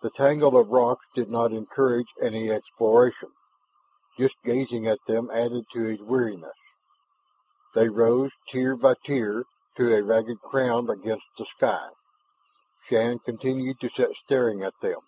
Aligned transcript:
The 0.00 0.10
tangle 0.10 0.56
of 0.56 0.68
rocks 0.68 1.06
did 1.12 1.28
not 1.28 1.52
encourage 1.52 2.06
any 2.22 2.52
exploration. 2.52 3.32
Just 4.16 4.36
gazing 4.44 4.86
at 4.86 5.00
them 5.08 5.28
added 5.32 5.66
to 5.72 5.80
his 5.86 5.98
weariness. 6.00 6.54
They 7.74 7.88
rose, 7.88 8.30
tier 8.46 8.76
by 8.76 8.94
tier, 9.04 9.42
to 9.76 9.96
a 9.96 10.04
ragged 10.04 10.40
crown 10.40 10.88
against 10.88 11.26
the 11.36 11.46
sky. 11.46 11.88
Shann 12.84 13.18
continued 13.18 13.80
to 13.80 13.88
sit 13.88 14.14
staring 14.22 14.62
at 14.62 14.78
them. 14.80 15.00